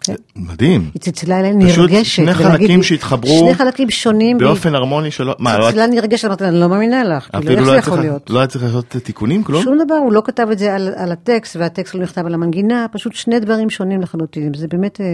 [0.01, 0.15] כן.
[0.35, 0.89] מדהים.
[0.93, 2.05] היא צלצלה אליי פשוט נרגשת.
[2.05, 4.37] שני ולהגיד חלקים שהתחברו שני חלקים שונים.
[4.37, 7.51] באופן הרמוני שלא, מה, לא, צלצלה נרגשת, אמרתי לה, אני לא מאמינה לך, כאילו, אפילו
[7.51, 8.29] איך לא זה היה יכול צריך- להיות?
[8.29, 9.63] לא היה צריך לעשות תיקונים, כלום?
[9.63, 12.85] שום דבר, הוא לא כתב את זה על, על הטקסט, והטקסט לא נכתב על המנגינה,
[12.91, 14.53] פשוט שני דברים שונים לחלוטין.
[14.53, 15.05] זה באמת, אה,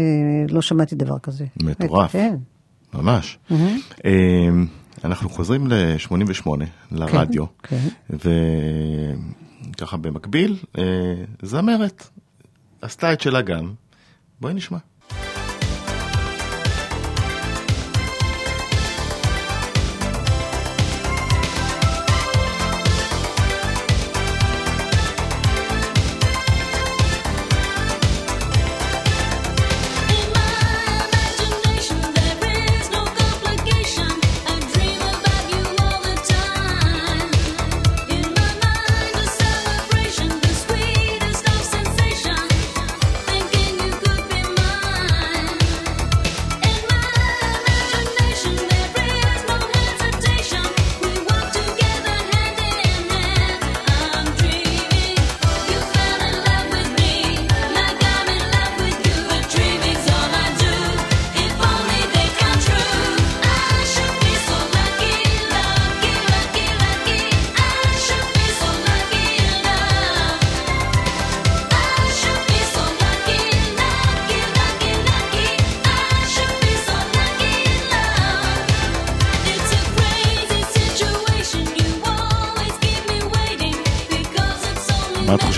[0.50, 1.46] לא שמעתי דבר כזה.
[1.64, 2.12] מטורף.
[2.12, 2.36] כן.
[2.94, 3.38] ממש.
[5.06, 6.48] אנחנו חוזרים ל-88,
[6.92, 7.88] לרדיו, כן.
[9.74, 10.84] וככה במקביל, אה,
[11.42, 12.08] זמרת
[12.82, 13.74] עשתה את שלה גם.
[14.42, 14.78] בואי נשמע.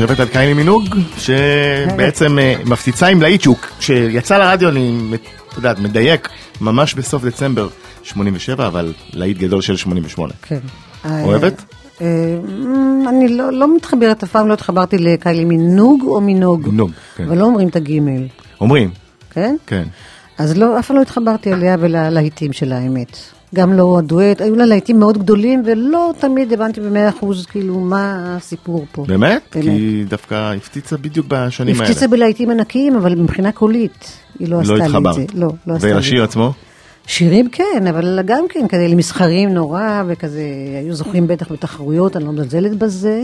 [0.07, 0.83] חושבת על קיילי מינוג?
[1.17, 3.43] שבעצם אה, מפציצה עם להיט
[3.79, 6.29] כשיצא לרדיו אני, את יודעת, מדייק,
[6.61, 7.67] ממש בסוף דצמבר
[8.03, 10.33] 87, אבל להיט גדול של 88.
[10.41, 10.59] כן.
[11.05, 11.63] אוהבת?
[12.01, 16.67] אה, אה, אני לא, לא מתחברת, אף פעם לא התחברתי לקיילי מנוג או מנוג.
[16.67, 17.23] מנוג, כן.
[17.23, 18.27] אבל לא אומרים את הגימל,
[18.61, 18.89] אומרים,
[19.29, 19.55] כן?
[19.67, 19.83] כן.
[20.37, 23.17] אז לא, אף פעם לא התחברתי אליה וללהיטים שלה, האמת.
[23.53, 28.35] גם לא הדואט, היו לה להיטים מאוד גדולים, ולא תמיד הבנתי במאה אחוז, כאילו, מה
[28.37, 29.05] הסיפור פה.
[29.07, 29.41] באמת?
[29.53, 29.65] באמת.
[29.65, 31.85] כי היא דווקא הפציצה בדיוק בשנים האלה.
[31.89, 35.15] הפציצה בלהיטים ענקיים, אבל מבחינה קולית, היא לא עשתה לי את התחברת.
[35.15, 35.25] זה.
[35.33, 35.95] לא, לא עשתה לי את זה.
[35.95, 36.53] ולשיר עצמו?
[37.07, 40.43] שירים כן, אבל גם כן, כאלה מסחרים נורא, וכזה,
[40.83, 43.21] היו זוכים בטח בתחרויות, אני לא מזלזלת בזה.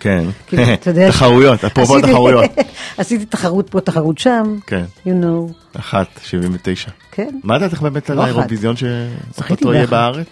[0.00, 0.24] כן.
[0.46, 2.50] כאילו, יודע תחרויות, אפרופו תחרויות.
[2.98, 4.56] עשיתי תחרות פה, תחרות שם.
[4.66, 4.84] כן.
[5.06, 6.90] you know, אחת, 79.
[7.12, 7.38] כן.
[7.44, 8.22] מה דעתך באמת על לא.
[8.22, 9.86] האירוויזיון שאותו יהיה.
[9.86, 10.26] בארץ?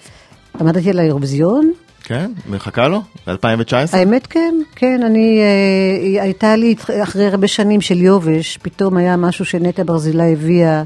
[0.60, 1.72] עמדתי על האירוויזיון,
[2.04, 2.30] כן?
[2.48, 3.02] מחכה לו?
[3.26, 3.72] ב-2019?
[3.92, 9.44] האמת כן, כן, אני, אה, הייתה לי אחרי הרבה שנים של יובש, פתאום היה משהו
[9.44, 10.82] שנטע ברזילי הביאה, אה,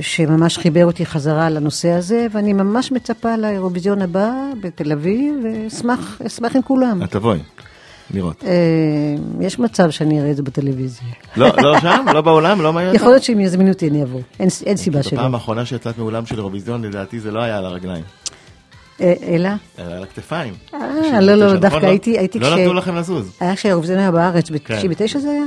[0.00, 6.56] שממש חיבר אותי חזרה לנושא הזה, ואני ממש מצפה לאירוויזיון הבא בתל אביב, ואשמח אשמח
[6.56, 7.02] עם כולם.
[7.02, 7.38] את תבואי,
[8.14, 8.44] לראות.
[8.46, 8.50] אה,
[9.40, 11.08] יש מצב שאני אראה את זה בטלוויזיה.
[11.36, 12.06] לא, לא שם?
[12.14, 12.60] לא בעולם?
[12.60, 12.94] לא מעניין?
[12.94, 15.18] יכול להיות שאם יזמינו אותי אני אבוא, אין, אין סיבה שלא.
[15.18, 18.04] בפעם האחרונה שיצאת מאולם של אירוויזיון, לדעתי זה לא היה על הרגליים,
[19.00, 19.48] אה, אלא?
[19.78, 20.54] אלא על הכתפיים.
[20.74, 21.56] אה, לא, לא?
[21.56, 23.32] דווקא הייתי, הייתי לא נתנו לכם לזוז.
[23.40, 24.88] היה כשהאירוויזיון היה בארץ, כן.
[24.88, 25.44] ב-99 זה היה?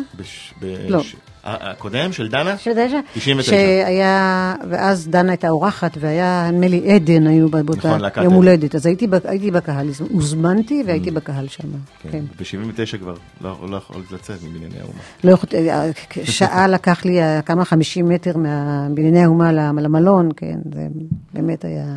[0.89, 1.01] לא.
[1.41, 2.55] ש- ה- הקודם של דנה?
[2.57, 2.97] 99?
[3.13, 3.51] 99.
[3.51, 8.33] שהיה, ואז דנה הייתה אורחת, והיה, נדמה לי, עדן היו באותה נכון, יום.
[8.33, 8.75] הולדת.
[8.75, 11.67] אז הייתי, הייתי בקהל, הוזמנתי והייתי בקהל שם.
[12.11, 12.23] כן.
[12.39, 14.99] ב-79 כבר לא לא יכולת לצאת מבנייני האומה.
[15.23, 15.89] לא יכולתי, אה,
[16.23, 20.87] שעה לקח לי אה, כמה חמישים מטר מבנייני האומה למ- למלון, כן, זה
[21.33, 21.95] באמת היה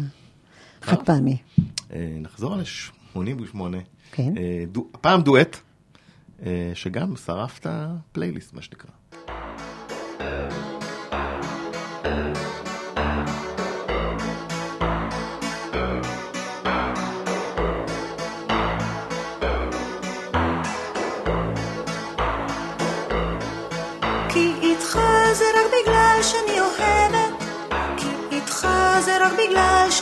[0.83, 1.37] חד פעמי.
[1.95, 3.57] אה, נחזור ל-88.
[4.13, 4.33] כן.
[4.95, 5.57] הפעם דואט,
[6.47, 8.91] אה, שגם שרף את הפלייליסט, מה שנקרא.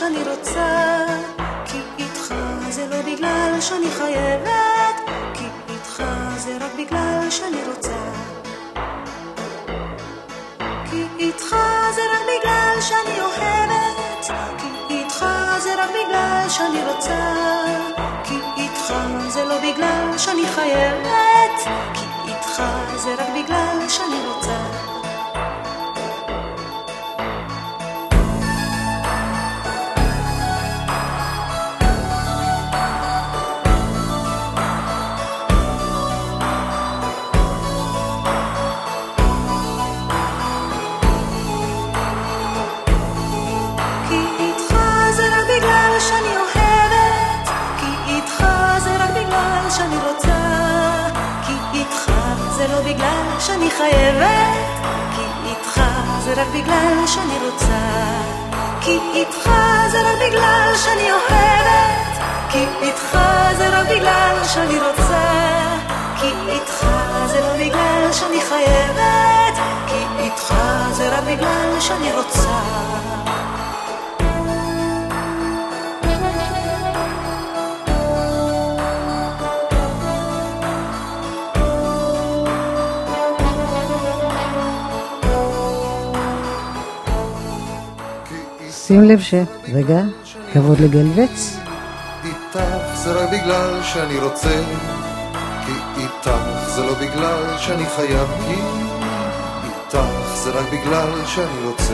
[0.03, 1.05] שאני רוצה,
[1.65, 2.33] כי איתך
[2.69, 6.03] זה לא בגלל שאני חייבת, כי איתך
[6.37, 8.32] זה רק בגלל שאני רוצה.
[11.33, 11.55] איתך
[11.95, 15.25] זה רק בגלל שאני אוהבת, כי איתך
[15.59, 17.33] זה רק בגלל שאני רוצה,
[18.23, 18.93] כי איתך
[19.27, 22.63] זה לא בגלל שאני חייבת, כי איתך
[22.95, 24.92] זה רק בגלל שאני רוצה.
[53.45, 54.85] שאני חייבת,
[55.15, 55.81] כי איתך
[56.19, 57.79] זה רק בגלל שאני רוצה,
[58.81, 59.49] כי איתך
[59.91, 63.17] זה רק בגלל שאני אוהבת, כי איתך
[63.57, 65.23] זה רק בגלל שאני רוצה,
[66.19, 66.85] כי איתך
[67.27, 70.53] זה לא בגלל שאני חייבת, כי איתך
[70.91, 72.59] זה רק בגלל שאני רוצה.
[88.93, 89.33] שים לב ש...
[89.73, 90.01] רגע,
[90.53, 91.57] כבוד לגלבץ.
[92.25, 92.59] איתך
[92.95, 94.63] זה רק בגלל שאני רוצה,
[95.65, 96.31] כי איתך
[96.75, 98.53] זה לא בגלל שאני חייב, כי
[99.63, 100.07] איתך
[100.43, 101.93] זה רק בגלל שאני רוצה,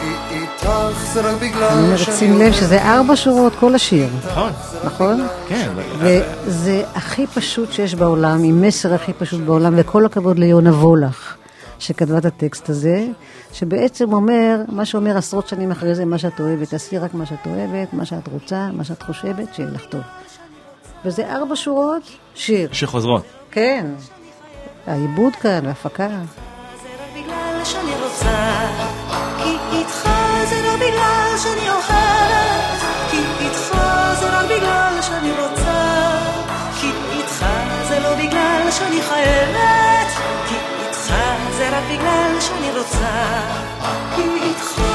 [0.00, 0.70] כי איתך
[1.12, 4.52] זה רק אני אומרת, שים לב שזה ארבע שורות כל השיר, נכון,
[4.84, 5.26] נכון?
[5.48, 5.70] כן.
[5.98, 11.36] וזה הכי פשוט שיש בעולם, עם מסר הכי פשוט בעולם, וכל הכבוד ליונה וולך,
[11.82, 13.06] שכתבה את הטקסט הזה,
[13.52, 17.46] שבעצם אומר, מה שאומר עשרות שנים אחרי זה, מה שאת אוהבת, תעשי רק מה שאת
[17.46, 20.00] אוהבת, מה שאת רוצה, מה שאת חושבת, שיהיה לך טוב.
[21.04, 22.02] וזה ארבע שורות,
[22.34, 22.72] שיר.
[22.72, 23.24] שחוזרות.
[23.50, 23.86] כן.
[24.86, 26.08] העיבוד כאן, ההפקה.
[27.64, 28.08] שאני לא
[38.70, 39.81] שאני חייבת,
[41.72, 43.40] רק בגלל שאני רוצה,
[44.16, 44.91] כי איתך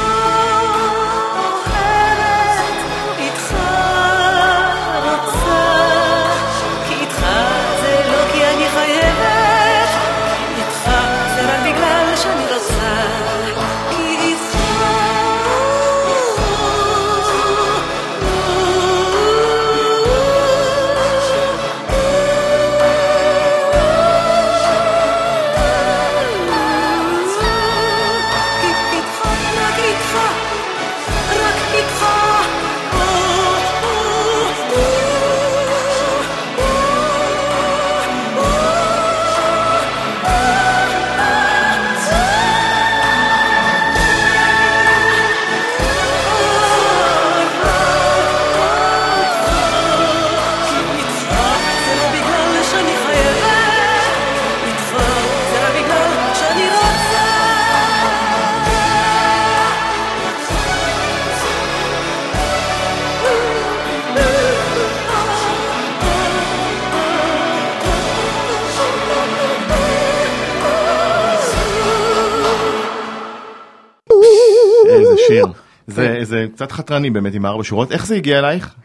[75.97, 77.91] זה, זה קצת חתרני באמת עם ארבע שורות.
[77.91, 78.75] איך זה הגיע אלייך?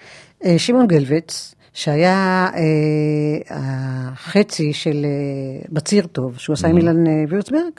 [0.44, 7.12] אה, שמעון גלבץ, שהיה אה, החצי של אה, בציר טוב, שהוא עשה עם אילן אה,
[7.28, 7.72] וירצברג,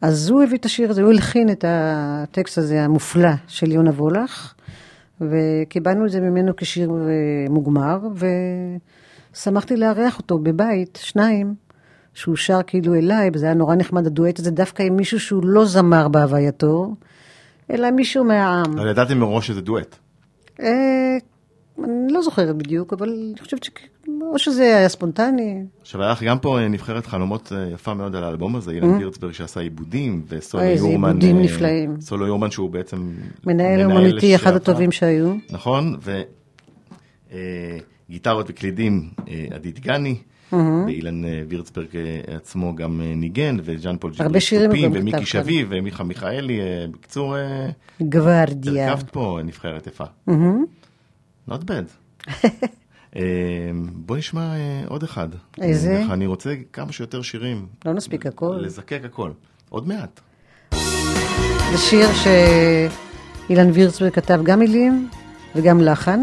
[0.00, 4.54] אז הוא הביא את השיר הזה, הוא הלחין את הטקסט הזה המופלא של יונה וולך,
[5.20, 7.98] וקיבלנו את זה ממנו כשיר אה, מוגמר,
[9.34, 11.54] ושמחתי לארח אותו בבית, שניים,
[12.14, 15.64] שהוא שר כאילו אליי, וזה היה נורא נחמד, הדואט הזה, דווקא עם מישהו שהוא לא
[15.64, 16.94] זמר בהווייתו,
[17.70, 18.78] אלא מישהו מהעם.
[18.78, 19.96] אבל ידעתם מראש שזה דואט.
[20.60, 21.18] אה,
[21.84, 23.70] אני לא זוכרת בדיוק, אבל אני חושבת ש...
[24.22, 25.62] או שזה היה ספונטני.
[25.80, 28.88] עכשיו היה לך גם פה אה, נבחרת חלומות אה, יפה מאוד על האלבום הזה, אילן
[28.88, 30.66] וירצברג שעשה עיבודים, וסולו Mm-hmm.
[30.66, 32.00] אוי, איזה יורמן, עיבודים נפלאים.
[32.00, 33.12] סולו יורמן שהוא בעצם
[33.46, 34.54] מנהל אומנותי, אחד.
[34.54, 35.34] הטובים שהיו.
[35.50, 35.96] נכון,
[38.10, 39.10] וגיטרות וקלידים
[39.50, 40.29] עדי דגני, Mm-hmm.
[40.52, 44.30] ואילן אה, וירצברג אה, עצמו גם אה, ניגן, וז'אן פול גם
[44.92, 45.26] ומיקי.
[45.26, 47.36] שביב, ומיכה מיכאלי, בקיצור,
[48.00, 48.90] גוורדיה.
[48.90, 50.04] הרכבת פה נבחרת יפה.
[51.48, 52.18] Not bad.
[53.92, 54.54] בוא נשמע
[54.86, 55.28] עוד אחד.
[55.60, 56.04] איזה?
[56.10, 57.66] אני רוצה כמה שיותר שירים.
[57.84, 58.58] לא נספיק הכל.
[58.60, 59.30] לזקק הכל.
[59.68, 60.20] עוד מעט.
[61.72, 65.08] זה שיר שאילן וירצברג כתב גם מילים
[65.56, 66.20] וגם לחן.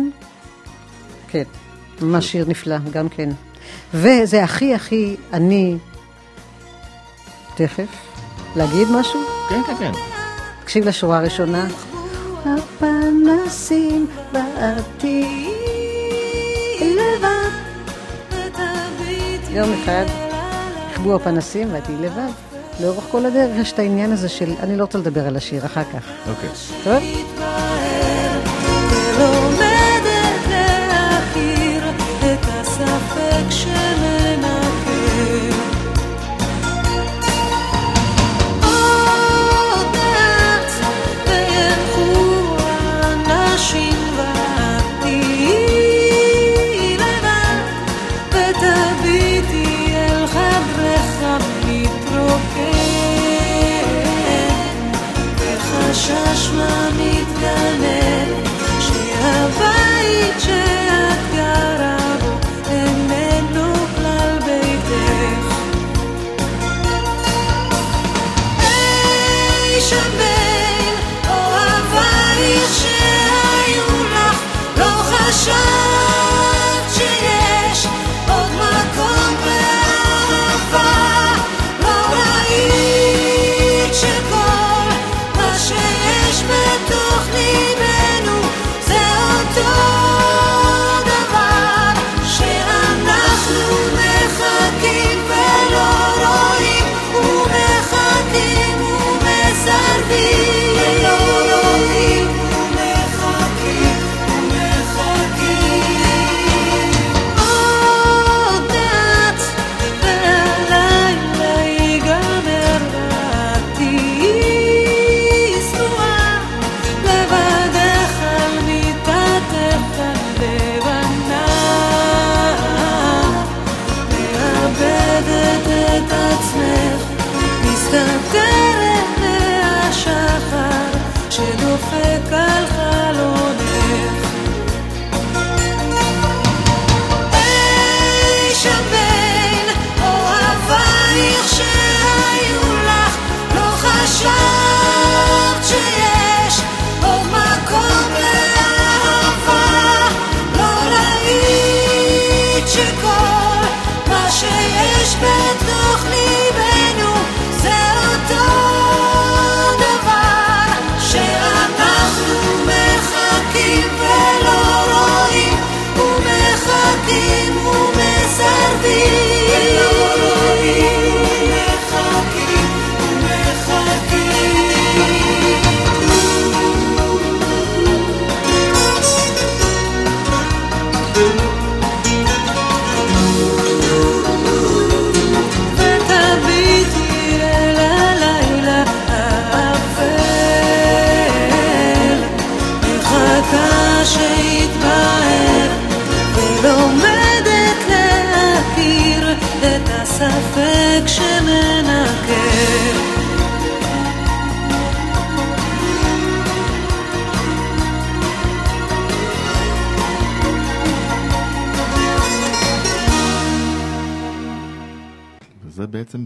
[1.28, 1.44] כן,
[2.02, 3.30] ממש שיר נפלא, גם כן.
[3.94, 5.78] וזה הכי הכי אני...
[7.56, 7.88] תכף,
[8.56, 9.20] להגיד משהו?
[9.50, 9.92] כן, כן, כן.
[10.64, 11.68] תקשיב לשורה הראשונה.
[12.46, 15.48] הפנסים בעתיד
[16.82, 17.50] לבד.
[19.50, 20.06] יום אחד
[20.92, 22.32] יכבו הפנסים והייתי לבד.
[22.82, 25.84] לאורך כל הדרך יש את העניין הזה של, אני לא רוצה לדבר על השיר, אחר
[25.84, 26.30] כך.
[26.30, 26.50] אוקיי.
[26.84, 27.04] טוב?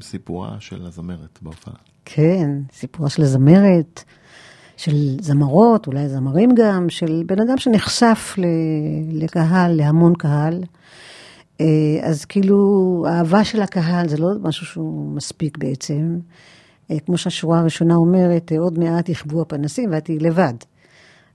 [0.01, 1.73] סיפורה של הזמרת בהופעה.
[2.05, 4.03] כן, סיפורה של הזמרת.
[4.77, 8.35] של זמרות, אולי זמרים גם, של בן אדם שנחשף
[9.11, 10.63] לקהל, להמון קהל.
[11.61, 11.65] אה,
[12.01, 12.57] אז כאילו,
[13.09, 16.19] האהבה של הקהל זה לא משהו שהוא מספיק בעצם.
[16.91, 20.53] אה, כמו שהשורה הראשונה אומרת, אה, עוד מעט יכבו הפנסים ואת תהיי לבד.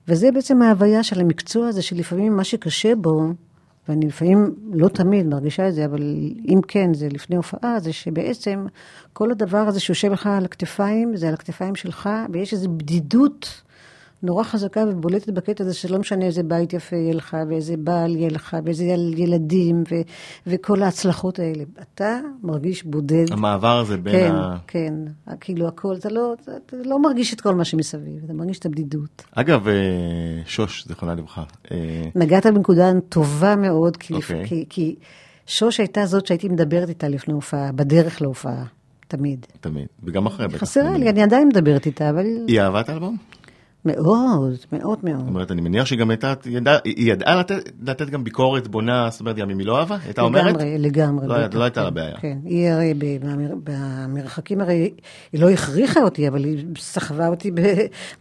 [0.07, 3.21] וזה בעצם ההוויה של המקצוע הזה, שלפעמים מה שקשה בו,
[3.89, 6.01] ואני לפעמים, לא תמיד מרגישה את זה, אבל
[6.47, 8.65] אם כן, זה לפני הופעה, זה שבעצם
[9.13, 13.61] כל הדבר הזה שיושב לך על הכתפיים, זה על הכתפיים שלך, ויש איזו בדידות
[14.23, 18.29] נורא חזקה ובולטת בקטע הזה, שלא משנה איזה בית יפה יהיה לך, ואיזה בעל יהיה
[18.29, 18.83] לך, ואיזה
[19.17, 20.01] ילדים, ו-
[20.47, 21.63] וכל ההצלחות האלה.
[21.81, 23.25] אתה מרגיש בודד.
[23.31, 24.57] המעבר הזה בין כן, ה...
[24.67, 24.93] כן,
[25.39, 29.23] כאילו הכל, אתה לא, אתה, לא מרגיש את כל מה שמסביב, אתה מרגיש את הבדידות.
[29.31, 29.73] אגב, אה,
[30.45, 31.43] שוש, זיכרונה לברכה.
[31.71, 34.45] אה, נגעת בנקודה טובה מאוד, כי, אוקיי.
[34.47, 34.95] כי, כי
[35.47, 38.63] שוש הייתה זאת שהייתי מדברת איתה לפני הופעה, בדרך להופעה,
[39.07, 39.45] תמיד.
[39.61, 40.57] תמיד, וגם אחרי בטח.
[40.57, 43.17] חסרה לי, אני עדיין מדברת איתה, אבל היא אהבה את האלבום?
[43.87, 45.27] מאוד, מאוד זאת מאוד.
[45.27, 46.33] אומרת, אני מניח שהיא גם הייתה,
[46.83, 50.21] היא ידעה לתת- לתת גם ביקורת בונה, זאת אומרת, גם אם היא לא אהבה, הייתה
[50.21, 50.45] אומרת?
[50.55, 51.27] לגמרי, לגמרי.
[51.27, 52.17] לא בטח, לא הייתה לה כן, בעיה.
[52.17, 52.93] כן, היא הרי
[53.63, 54.91] במרחקים, הרי
[55.33, 57.51] היא לא הכריחה אותי, אבל היא סחבה אותי,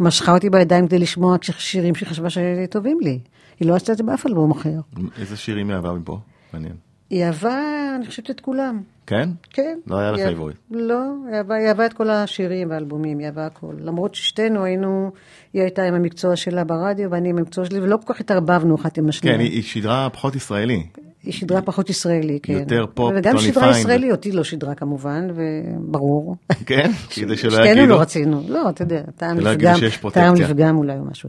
[0.00, 3.18] משכה אותי בידיים כדי לשמוע שירים שהיא חשבה שטובים לי.
[3.60, 4.78] היא לא עשתה את זה באף אלבום אחר.
[5.18, 6.18] איזה שירים היא אהבה מפה?
[6.52, 6.85] מעניין.
[7.10, 7.58] היא אהבה,
[7.96, 8.80] אני חושבת, את כולם.
[9.06, 9.28] כן?
[9.50, 9.78] כן.
[9.86, 10.56] לא היה היא- favorite.
[10.70, 13.74] לא, היא אהבה, היא אהבה את כל השירים והאלבומים, היא אהבה הכל.
[13.80, 15.10] למרות ששתינו היינו,
[15.52, 18.98] היא הייתה עם המקצוע שלה ברדיו ואני עם המקצוע שלי, ולא כל כך התערבבנו אחת
[18.98, 19.36] עם השנייה.
[19.36, 20.86] כן, היא שידרה פחות ישראלי.
[21.26, 22.52] היא שידרה פחות ישראלי, כן.
[22.52, 23.80] יותר פופ, וגם טוני שידרה פיין.
[23.80, 26.36] ישראלי, אותי לא שידרה כמובן, וברור.
[26.66, 26.90] כן?
[27.14, 27.86] כדי שלא שתינו יגידו.
[27.86, 30.24] לא רצינו, לא, אתה יודע, טעם לפגם, שיש פרוטקציה.
[30.24, 31.28] טעם לפגם אולי או משהו.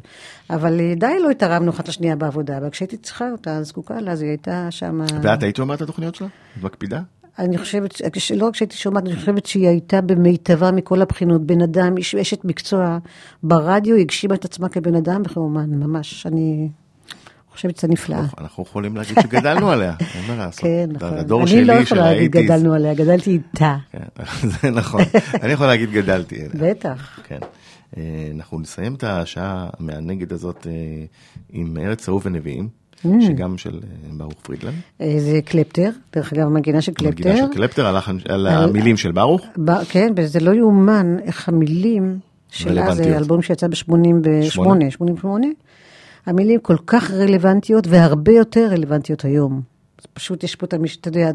[0.49, 4.21] אבל אה, די לא התערבנו אחת לשנייה בעבודה, אבל כשהייתי צריכה אותה, זקוקה לה, אז
[4.21, 5.01] היא הייתה שם...
[5.21, 6.27] ואת היית שומעת את התוכניות שלה?
[6.57, 6.99] את מקפידה?
[7.39, 8.01] אני חושבת,
[8.35, 11.45] לא רק שהייתי שומעת, אני חושבת שהיא הייתה במיטבה מכל הבחינות.
[11.45, 12.97] בן אדם, אשת מקצוע
[13.43, 16.25] ברדיו, הגשימה את עצמה כבן אדם וכאומן, ממש.
[16.25, 16.69] אני
[17.57, 18.21] חושבת שזה נפלאה.
[18.37, 20.61] אנחנו יכולים להגיד שגדלנו עליה, אין מה לעשות.
[20.61, 21.13] כן, נכון.
[21.17, 23.75] הדור אני שלי לא יכולה להגיד גדלנו עליה, גדלתי איתה.
[23.91, 24.23] כן,
[24.61, 25.01] זה נכון.
[25.43, 26.49] אני יכול להגיד גדלתי אליה.
[26.73, 27.19] בטח.
[27.27, 27.39] כן.
[27.97, 28.03] אה,
[28.35, 30.71] אנחנו נסיים את השעה המענגת הזאת אה,
[31.53, 32.67] עם ארץ אהוב ונביאים,
[33.05, 33.07] Mm.
[33.27, 34.73] שגם של אה, ברוך פרידלנד.
[35.01, 37.29] אה, זה קלפטר, דרך אגב, מנגינה של קלפטר.
[37.29, 39.41] מנגינה של קלפטר, על החן- על המילים של ברוך.
[39.89, 42.19] כן, וזה לא יאומן איך המילים
[42.51, 42.95] שלה.
[42.95, 43.75] זה אלבום שיצא ב-88,
[44.49, 44.91] שמונה.
[44.91, 45.47] 88,
[46.27, 49.61] המילים כל כך רלוונטיות והרבה יותר רלוונטיות היום.
[50.13, 50.97] פשוט יש פה את המש...
[50.97, 51.31] אתה יודע,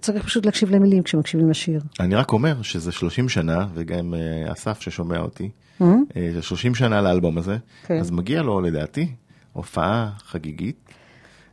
[0.00, 1.80] צריך פשוט להקשיב למילים כשמקשיבים לשיר.
[2.00, 5.50] אני רק אומר שזה 30 שנה, וגם אה, אסף ששומע אותי,
[5.82, 6.16] Mm-hmm.
[6.16, 7.56] אה, זה 30 שנה לאלבום הזה,
[7.86, 7.98] כן.
[7.98, 9.08] אז מגיע לו לדעתי
[9.52, 10.76] הופעה חגיגית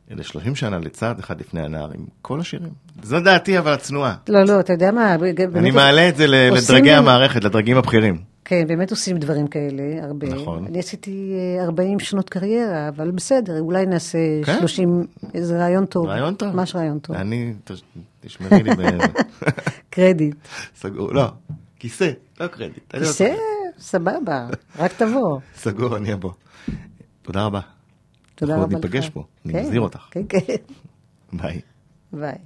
[0.10, 2.70] ל-30 שנה לצד אחד לפני הנער עם כל השירים.
[3.04, 4.16] זו דעתי אבל הצנועה.
[4.30, 5.16] לא, לא, אתה יודע מה,
[5.56, 8.29] אני מעלה את זה לדרגי המערכת, לדרגים הבכירים.
[8.50, 10.28] כן, באמת עושים דברים כאלה, הרבה.
[10.30, 10.66] נכון.
[10.66, 14.60] אני עשיתי אה, 40 שנות קריירה, אבל בסדר, אולי נעשה כן.
[14.60, 16.06] 30, איזה רעיון טוב.
[16.06, 16.56] רעיון טוב.
[16.56, 17.16] ממש רעיון טוב.
[17.16, 17.54] אני,
[18.22, 19.00] תשמרי לי, ב-
[19.90, 20.36] קרדיט.
[20.76, 21.26] סגור, לא,
[21.80, 22.94] כיסא, לא קרדיט.
[22.96, 23.34] לא כיסא.
[23.80, 24.48] סבבה,
[24.80, 25.40] רק תבוא.
[25.64, 26.32] סגור, אני אבוא.
[27.22, 27.60] תודה רבה.
[28.36, 28.92] תודה אנחנו רבה עוד לך.
[28.94, 30.08] ניפגש פה, אני כן, מזהיר אותך.
[30.12, 30.56] כן, כן.
[31.34, 31.62] ביי.
[32.14, 32.38] ביי.